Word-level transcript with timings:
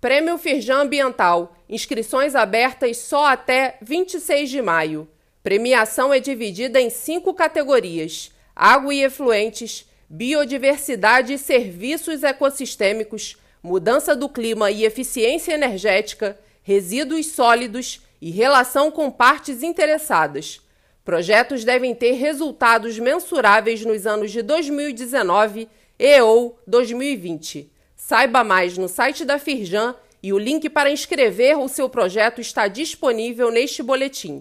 Prêmio 0.00 0.38
Firjan 0.38 0.82
Ambiental. 0.82 1.56
Inscrições 1.68 2.36
abertas 2.36 2.98
só 2.98 3.26
até 3.26 3.78
26 3.82 4.48
de 4.48 4.62
maio. 4.62 5.08
Premiação 5.42 6.14
é 6.14 6.20
dividida 6.20 6.80
em 6.80 6.88
cinco 6.88 7.34
categorias: 7.34 8.30
água 8.54 8.94
e 8.94 9.02
efluentes, 9.02 9.88
biodiversidade 10.08 11.32
e 11.32 11.38
serviços 11.38 12.22
ecossistêmicos, 12.22 13.36
mudança 13.60 14.14
do 14.14 14.28
clima 14.28 14.70
e 14.70 14.84
eficiência 14.84 15.52
energética, 15.52 16.38
resíduos 16.62 17.26
sólidos 17.32 18.00
e 18.22 18.30
relação 18.30 18.92
com 18.92 19.10
partes 19.10 19.64
interessadas. 19.64 20.60
Projetos 21.04 21.64
devem 21.64 21.92
ter 21.92 22.12
resultados 22.12 23.00
mensuráveis 23.00 23.84
nos 23.84 24.06
anos 24.06 24.30
de 24.30 24.42
2019 24.42 25.68
e 25.98 26.20
ou 26.20 26.56
2020. 26.68 27.77
Saiba 28.00 28.44
mais 28.44 28.78
no 28.78 28.88
site 28.88 29.24
da 29.24 29.40
Firjan 29.40 29.92
e 30.22 30.32
o 30.32 30.38
link 30.38 30.70
para 30.70 30.88
inscrever 30.88 31.58
o 31.58 31.66
seu 31.66 31.88
projeto 31.88 32.40
está 32.40 32.68
disponível 32.68 33.50
neste 33.50 33.82
boletim. 33.82 34.36